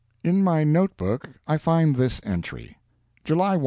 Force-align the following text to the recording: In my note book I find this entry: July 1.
In 0.23 0.43
my 0.43 0.63
note 0.63 0.97
book 0.97 1.29
I 1.45 1.59
find 1.59 1.95
this 1.95 2.19
entry: 2.23 2.79
July 3.23 3.57
1. 3.57 3.59